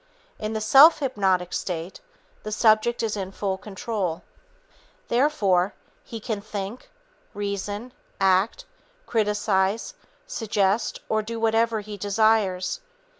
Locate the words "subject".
2.51-3.03